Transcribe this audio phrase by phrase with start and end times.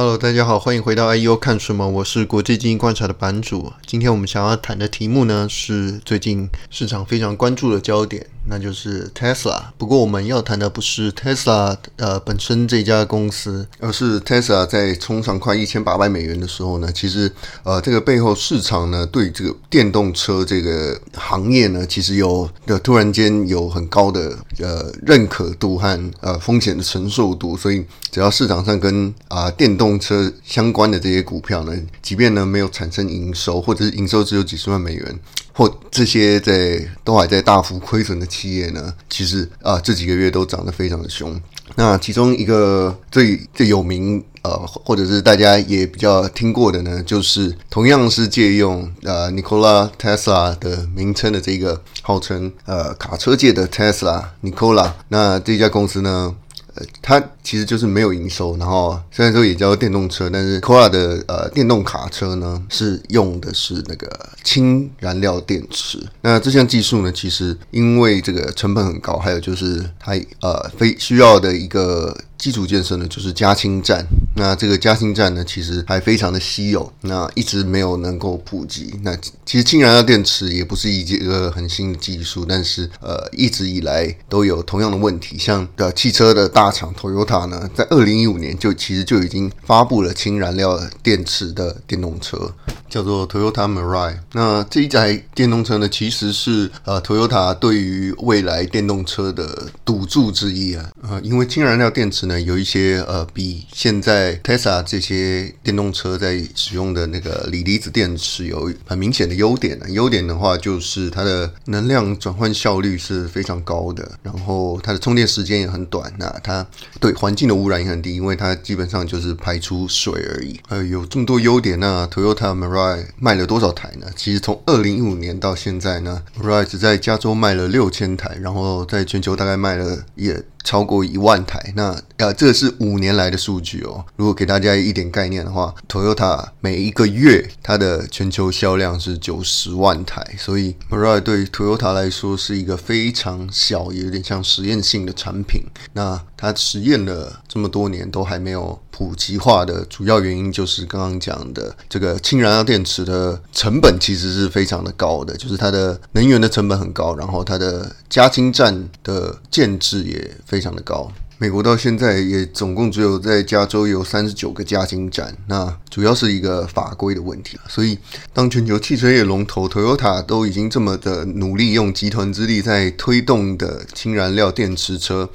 [0.00, 1.88] Hello，大家好，欢迎回到 IEO 看什么？
[1.88, 3.72] 我是国际经济观察的版主。
[3.84, 8.24] 今天我们想要谈的题目呢，是最近市场非常关注的焦点。
[8.50, 17.30] 那就是 Tesla，不过我们要谈的不是 Tesla 呃本身这家公司，而是 Tesla 在冲上快一千八百美元的时候呢，其实
[17.62, 35.18] 呃这个背后市场呢对这个电动车这个行业呢，其实有的突然间有很高的呃认可度和呃风险的承受度，所以只要市场上跟啊、电动车相关的这些股票呢，即便呢没有产生营收，或者是营收只有几十万美元。
[35.58, 41.36] 或这些在都还在大幅亏损的企业呢，其实啊这几个月都涨得非常的凶。
[41.74, 54.92] 那其中一个最最有名呃，或者是大家也比较听过的呢，就是同样是借用呃 Nikola Tesla 的名称的这个号称呃卡车界的 Tesla Nikola。
[55.08, 56.32] 那这家公司呢，
[56.76, 65.98] 呃，它其实就是没有营收，然后虽然说也叫电动车，但是 Nikola 的呃电动卡车呢是用的是那个氢燃料电池。
[66.20, 72.14] 那这项技术呢，其实因为这个成本很高，还有就是它呃非需要的一个。
[72.38, 74.06] 基础建设呢，就是加氢站。
[74.36, 78.94] 那这个加氢站呢，其实还非常的稀有，那一直没有能够普及。
[79.02, 79.12] 那
[79.44, 85.36] 其实氢燃料电池也不是一个很新的技术，但是呃，一直以来都有同样的问题。
[85.36, 87.37] 像的汽车的大厂 Toyota
[87.74, 92.52] 在二零一五年就其实就已经发布了氢燃料电池的电动车。
[92.88, 100.90] 叫做 Toyota Mirai，那这一台电动车呢，其实是呃 Toyota 对于未来电动车的赌注之一啊。
[101.02, 109.86] 呃，因为氢燃料电池呢，有一些呃比现在 Tesla 这些电动车在使用的那个锂离子电池有很明显的优点呢。
[109.90, 116.12] 优点的话，就是它的能量转换效率是非常高的，然后它的充电时间也很短。
[116.18, 116.66] 那它
[117.00, 120.58] 对环境的污染也很低，因为它基本上就是排出水而已。
[120.68, 122.77] 呃，有这么多优点，那 Toyota Mirai
[123.18, 124.06] 卖了多少台呢？
[124.16, 131.72] 其实从二零一五年到现在呢，Mirai 只在加州卖了六千台，然后在全球大概卖了也超过一万台。
[131.76, 134.04] 那呃，这是五年来的数据哦。
[134.16, 145.62] 如果给大家一点概念的话，Toyota 每一个月它的全球销量是九十万台，所以 m a r a 对 Toyota 来说是一个非常小，也有点像实验性的产品。
[145.92, 161.08] 那它实验了这么多年都还没有普及化的主要原因，就是刚刚讲的这个氢燃料电池的成本其实是非常的高的，就是它的能源的成本很高，然后它的加氢站的建制也非非常的高。
[161.40, 167.56] 美国到现在也总共只有在加州有三十九个加氢站，那主要是一个法规的问题。
[167.68, 167.96] 所以，
[168.32, 175.30] 当全球汽车业龙头 Toyota 都已经这么的努力，用集团之力在推动的氢燃料电池车。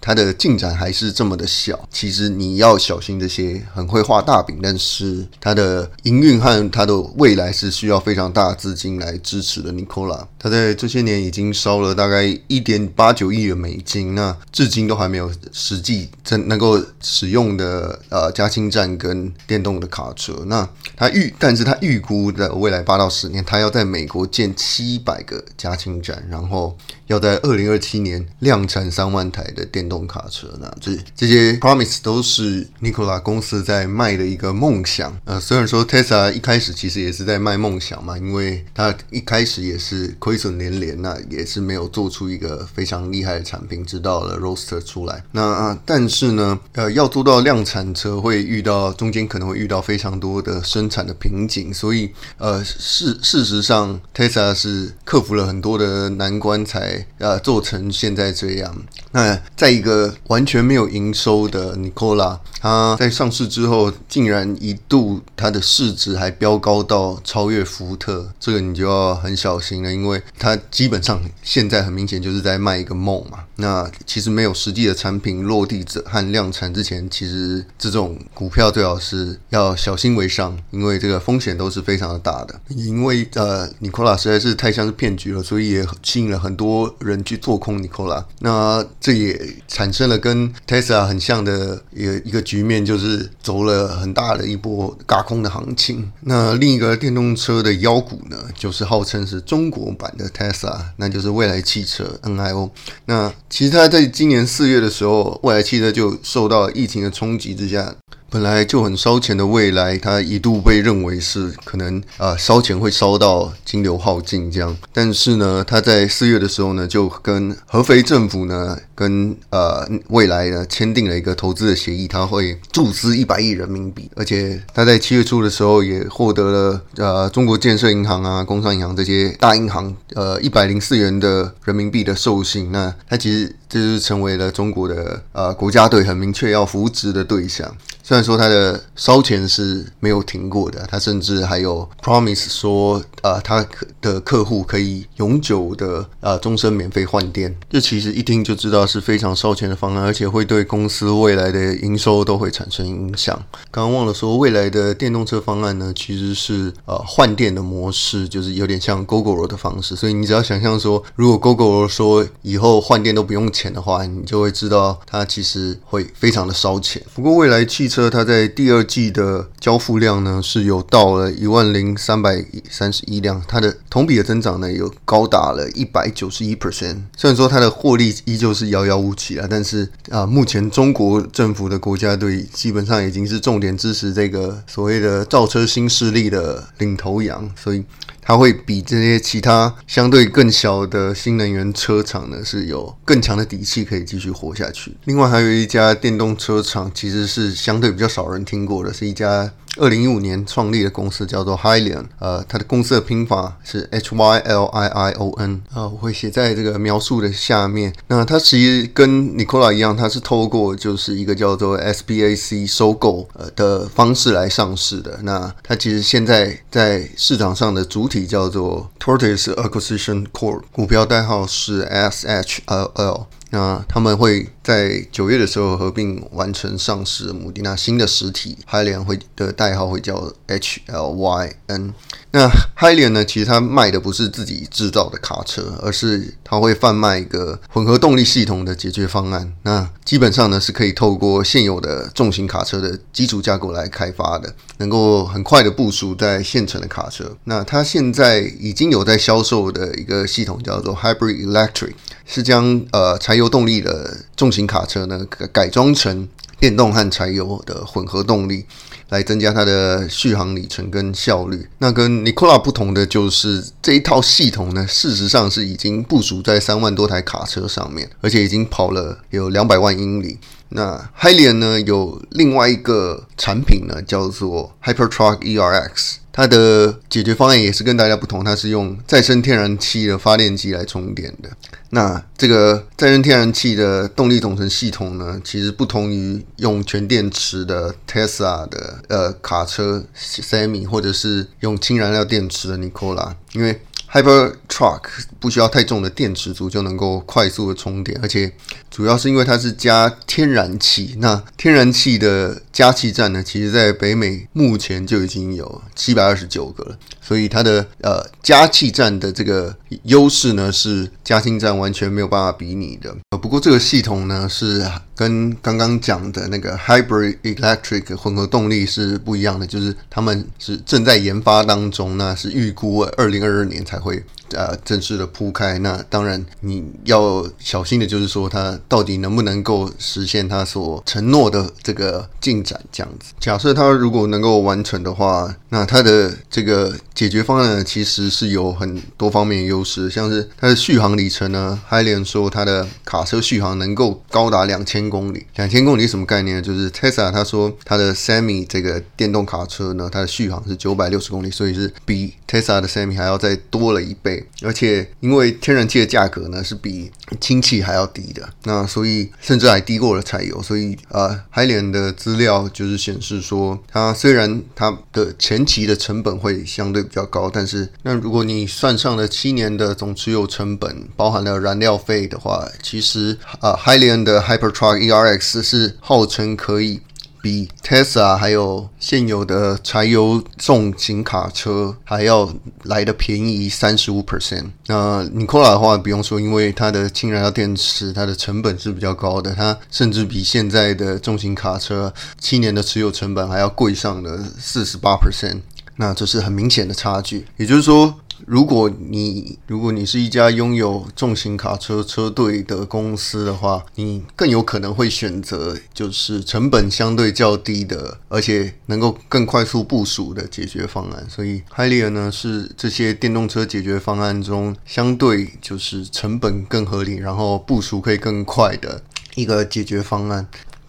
[0.00, 9.72] 它的进展还是这么的小，其实你要小心这些很会画大饼，但是它的营运和它的未来是需要非常大资金来支持的。
[9.72, 20.44] Nicola，他在这些年已经烧了大概一点八九亿的美金，那至今都还没有实际真能够使用的呃加氢站跟电动的卡车。
[20.46, 20.66] 那
[20.96, 26.78] 他预，但是他预估的未来八到十年，他要在美国建七百个加氢站，然后
[27.08, 29.44] 要在二零二七年量产三万台。
[29.56, 35.16] 的电动卡车，那这这些 promise 都是 Nikola 公司在卖的一个梦想。
[35.24, 45.24] 呃，虽然说 Tesla 一开始其实也是在卖梦想嘛，因为它一开始也是亏损连连，那也是没有做出一个非常厉害的产品，直到了 Roadster 出来。
[45.32, 58.76] 那、啊、但是呢，呃，要做到量产车会遇到中间可能会遇到非常多的生产的瓶颈，所以呃，事事实上 Tesla 是克服了很多的难关才呃做成现在这样。
[59.12, 73.40] 那在一个完全没有营收的 Nicola 它在上市之后，竟然一度它的市值还飙高到超越福特，这个你就要很小心了，因为它基本上现在很明显就是在卖一个梦嘛。
[73.58, 82.60] 那其实没有实际的产品落地者和量产之前，其实这种股票最好是要小心为上，因为这个风险都是非常的大的。
[82.68, 88.24] 因为呃，Nikola 实在是太像是骗局了，所以也吸引了很多人去做空 Nikola。
[88.40, 96.10] 那这也产生了跟 Tesla 很像的一个一个局局面，就是走了很大的一波轧空的行情。
[96.22, 102.70] 那另一个电动车的妖股呢，就是号称是中国版的 Tesla，那就是未来汽车 NIO。
[103.04, 107.94] 那其实它在今年四月的时候，未来汽车就受到疫情的冲击之下，
[108.28, 114.76] 本来就很烧钱的未来，它一度被认为是可能呃烧钱会烧到金流耗尽这样。
[114.92, 132.72] 但是呢，它在四月的时候呢，就跟合肥政府呢，跟呃未来呢签订了一个投资的协议，它会注资一百亿人民币，而且它在七月初的时候也获得了呃中国建设银行啊、工商银行这些大银行呃一百零四元的人民币的授信。
[132.72, 137.74] 那它其实就是成为了中国的呃国家队很明确要扶植的对象。
[138.06, 143.66] 虽然说他的烧钱是没有停过的，他甚至还有 promise 说，呃，他
[144.00, 147.52] 的客户可以永久的呃终身免费换电。
[147.68, 153.36] 这其实一听就知道是非常烧钱的方案，而且会对公司未来的营收都会产生影响。
[153.72, 159.96] 刚刚忘了说，未来的电动车方案呢，其实是呃换电的模式，就是有点像 Gogoro 的方式。
[159.96, 167.02] 所以你只要想象说，如果 Gogoro 说以后换电都不用钱的话，你就会知道它其实会非常的烧钱。
[167.12, 176.98] 不过未来汽车车它在第二季的交付量呢，是有到了一万零三百三十一辆，它的同比的增长呢有高达了一百九十一 percent。
[177.16, 187.82] 虽然说它的获利依旧是遥遥无期啊，但是啊，目前中国政府的国家队基本上已经是重点支持这个所谓的造车新势力的领头羊，所以。
[188.28, 194.92] 它会比这些其他相对更小的新能源车厂呢，是有更强的底气可以继续活下去。
[195.04, 199.48] 另外，还有一家电动车厂，其实是相对比较少人听过的，是一家。
[199.78, 207.92] 二零一五年创立的公司叫做 Hylion，呃，它的公司的拼法是 H Y L I I O N，啊，我会写在这个描述的下面。
[208.08, 215.18] 那它其实跟 Nikola 一样，它是透过就是一个叫做 SPAC 收购呃的方式来上市的。
[215.24, 223.26] 那它其实现在在市场上的主体叫做 Tortoise Acquisition Corp，股票代号是 SHLL。
[223.50, 227.62] 那他们会在九月的时候合并完成上市的目的。
[227.62, 231.92] 那新的实体 h i l i a n 会的代号会叫 HLYN。
[232.32, 239.52] 那 h i l i a n 呢，其实它卖的不是自己制造的卡车，而是它会贩卖一个混合动力系统的解决方案。
[239.62, 247.36] 那基本上呢，是可以透过现有的重型卡车的基础架构来开发的，能够很快的部署在现成的卡车。
[247.44, 251.94] 那它现在已经有在销售的一个系统叫做 Hybrid Electric，
[252.26, 256.28] 是将呃柴油动力的重型卡车呢改装成
[256.60, 258.66] 电动和柴油的混合动力。
[259.08, 261.64] 来增加它的续航里程跟效率。
[261.78, 270.40] 那跟 Nikola 不同的就是这一套系统呢，事实上是已经部署在三万多台卡车上面，而且已经跑了有两百万英里。
[270.70, 276.16] 那 Hylian 呢，有另外一个产品呢，叫做 Hypertruck ERX。
[276.36, 281.48] 它的解决方案也是跟大家不同，它是用再生天然气的发电机来充电的。
[281.90, 293.80] 那这个再生天然气的动力总成系统呢，其实不同于用全电池的 Tesla 的呃卡车 Semi，或者是用氢燃料电池的 Nikola，因为
[294.12, 295.02] Hypertruck
[295.40, 298.52] 不需要太重的电池组就能够快速的充电，而且
[298.90, 301.16] 主要是因为它是加天然气。
[301.18, 313.16] 那天然气的加气站呢，其实在北美目前就已经有七百二十九个了，所以它的呃加气站的这个优势呢，是加氢站完全没有办法比拟的。
[313.30, 324.22] 呃不过这个系统呢，是跟刚刚讲的那个 Hybrid Electric 混合动力是不一样的，就是他们是正在研发当中，那是预估二零二二年才会。
[324.50, 333.32] 呃，正式的铺开，那当然你要小心的，就是说它到底能不能够实现它所承诺的这个进展，这样子。
[333.40, 345.46] 假设它如果能够完成的话，那它的这个解决方案呢，其实是有很多方面的优势，像是它的续航里程呢，Hyliion 说它的卡车续航能够高达两千公里。
[345.56, 346.62] 两千公里什么概念呢？
[346.62, 354.46] 就是 Tesla 他说它的 Semi 这个电动卡车呢，它的续航是九百六十公里，所以是比 Tesla 的 Semi 还要再多了一倍。
[354.62, 357.10] 而且，因为天然气的价格呢是比
[357.40, 360.62] 氢气还要低的，那所以甚至还低过了柴油。
[360.62, 377.00] 所以，呃，Hyliion 的资料就是显示说，它虽然它的前期的成本会相对比较高，但是那如果你算上了七年的总持有成本，包含了燃料费的话，其实呃，Hyliion 的 Hypertruck ERX 是号称可以。
[377.46, 384.64] 比 Tesla 还有现有的柴油重型卡车还要来的便宜三十五 percent。
[384.88, 395.60] 那 Nikola 的话不用说，因为它的氢燃料电池，它的成本是比较高的，它甚至比现在的重型卡车七年的持有成本还要贵上了四十八 percent。
[395.98, 398.12] 那这是很明显的差距，也就是说，
[398.44, 411.26] 如果你如果你是一家拥有重型卡车车队的公司的话，你更有可能会选择就是成本相对较低的，而且能够更快速部署的解决方案。
[411.28, 419.02] 所以 h y l i a 呢是这些电动车解决方案中相对就是成本更合理，然后部署可以更快的
[419.34, 420.46] 一个解决方案。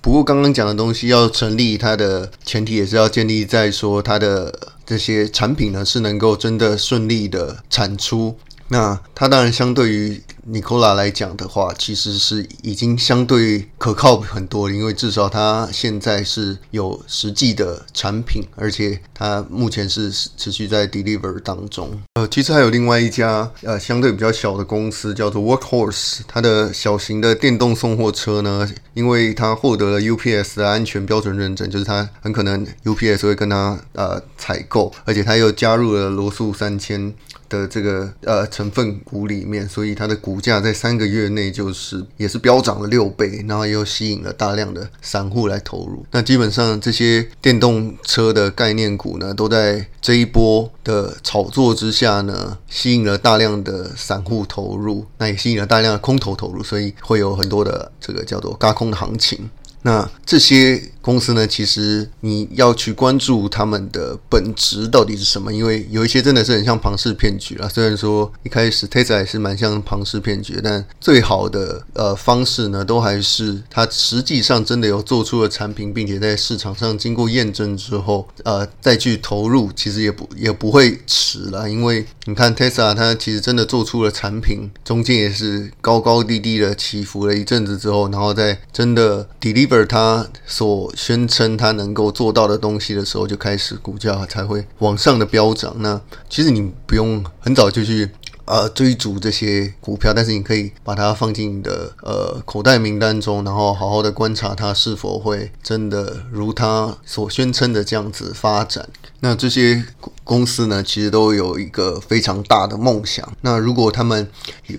[0.08, 8.34] 不过，刚刚讲的东西要成立，它的前提也是要建立在说它的这些产品呢是能够真的顺利的产出。
[8.70, 22.01] 那它当然相对于 Nikola 来讲的话，其实是已经相对可靠很多了，因为至少它现在是有实际的产品，而且它目前是持续在 deliver 当中。
[22.13, 37.13] 呃，其实还有另外一家呃相对比较小的公司叫做 Workhorse，它的小型的电动送货车呢，因为它获得了 UPS 的安全标准认证，就是它很可能 UPS 会跟它呃采购，而且它又加入了罗素三千。
[37.50, 46.06] 的这个呃成分股里面，所以它的股价在三个月内就是也是飙涨了六倍，然后又吸引了大量的散户来投入。
[46.12, 59.50] 那基本上这些电动车的概念股呢，都在这一波的炒作之下呢，吸引了大量的散户投入，那也吸引了大量的空头投入，所以会有很多的这个叫做轧空的行情。
[59.84, 65.54] 那这些公司呢，其实你要去关注他们的本质到底是什么？
[65.54, 67.70] 因为有一些真的是很像庞氏骗局啦。
[67.70, 81.70] 虽然说一开始 Tesla 也是蛮像庞氏骗局，但最好的呃方式呢，都还是它实际上真的有做出了产品，并且在市场上经过验证之后，呃再去投入，其实也不也不会迟了。
[81.70, 89.78] 因为你看 Tesla 它其实真的做出了产品，中间也是高高低低的起伏了一阵子之后，然后再真的 deliver。
[89.88, 95.75] 他所宣称他能够做到的东西的时候，就开始股价才会往上的飙涨。
[95.77, 98.10] 那其实你不用很早就去
[98.48, 108.88] 呃追逐这些股票，但是你可以把它放进你的呃口袋名单中，然后好好的观察它是否会真的如他所宣称的这样子发展。
[109.20, 109.84] 那这些
[110.24, 113.27] 公司呢，其实都有一个非常大的梦想。
[113.42, 114.27] 那如果他们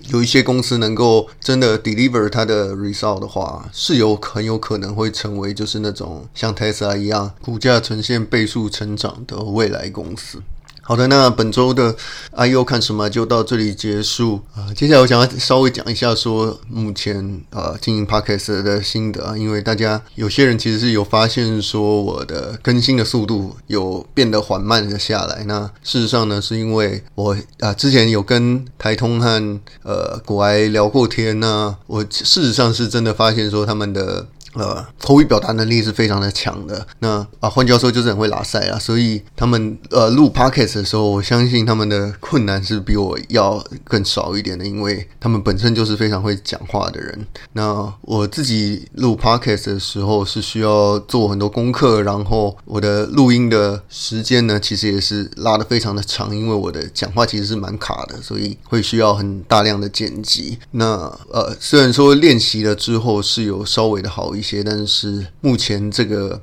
[0.09, 10.41] 有一些公司能够真的 deliver 它的 result 的话，是有很有可能会成为就是那种像 Tesla 一样，股价呈现倍数成长的未来公司。
[10.89, 11.95] 好的，那本周的
[12.31, 25.43] I U 看什么就到这里结束啊、接下来我想要稍微讲一下说目前呃经营 Podcast 的心得啊，因为大家有些人其实是有发现说我的更新的速度有变得缓慢了下来。
[25.45, 34.25] 那事实上呢，是因为我啊、之前有跟台通和呃股癌聊过天呢，我事实上是真的发现说他们的。
[34.53, 36.85] 呃，口语表达能力是非常的强的。
[36.99, 38.79] 那啊，换教授就是很会拉赛啊。
[38.79, 47.27] 所以他们呃录 podcast 的时候，我相信他们的困难是比我要更少一点的，因为他们本身就是非常会讲话的人。
[47.53, 60.57] 那我自己录 podcast 的时候是需要做很多功课，然后我的录音的时间呢，其实也是拉的非常的长，因为我的讲话其实是蛮卡的，所以会需要很大量的剪辑。
[60.71, 60.85] 那
[61.31, 64.63] 呃，虽然说练习了之后是有稍微的好一些。
[64.63, 66.41] 但是目前这个。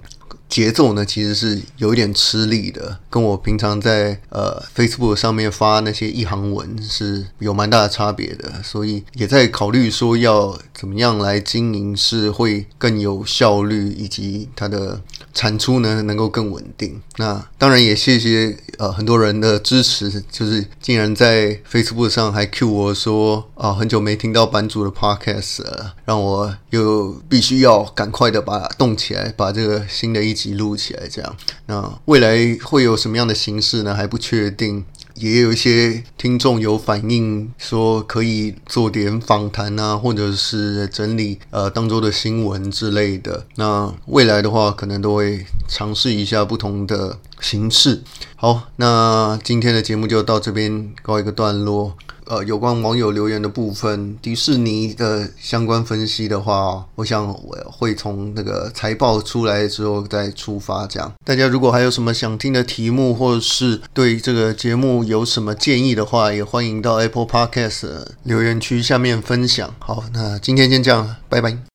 [0.57, 14.99] 节奏呢，其实是有一点吃力的，跟我平常在呃 Facebook 上面发那些一行文是有蛮大的差别的，所以也在考虑说要怎么样来经营是会更有效率，以及它的
[15.35, 17.03] 产出呢能够更稳定。
[17.19, 30.46] 那当然也谢谢呃很多人的支持，就是竟然在 Facebook 上还 cue 我说啊很久没听到版主的 Podcast 了，让我又必须要赶快的把它动起来，把这个新的一集。
[30.47, 31.37] 记录起来，这样，
[31.67, 33.93] 那未来会有什么样的形式呢？
[33.93, 34.85] 还不确定。
[35.17, 43.45] 也有一些听众有反映说，可以做点访谈啊，或者是整理呃当周的新闻之类的。
[43.57, 48.05] 那未来的话，可能都会尝试一下不同的形式。
[48.37, 51.97] 好，那今天的节目就到这边告一个段落。
[52.27, 60.87] 呃，有关网友留言的部分，迪士尼的相关分析的话，我想我会从那个财报出来之后再出发。
[60.87, 69.75] 这样，大家如果还有什么想听的题目，或者是对这个节目有什么建议的话，也欢迎到 Apple Podcast 留言区下面分享。
[69.79, 71.57] 好，那今天先这样，拜拜。